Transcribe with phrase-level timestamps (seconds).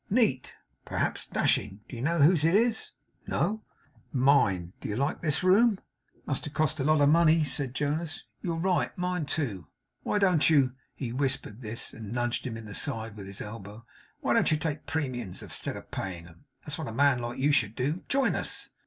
[0.09, 1.81] 'Neat; perhaps dashing.
[1.87, 2.89] Do you know whose it is?'
[3.27, 3.61] 'No.'
[4.11, 4.73] 'Mine.
[4.81, 5.79] Do you like this room?'
[6.15, 8.23] 'It must have cost a lot of money,' said Jonas.
[8.41, 8.97] 'You're right.
[8.97, 9.67] Mine too.
[10.01, 13.85] Why don't you' he whispered this, and nudged him in the side with his elbow
[14.21, 16.45] 'why don't you take premiums, instead of paying 'em?
[16.65, 18.01] That's what a man like you should do.
[18.09, 18.69] Join us!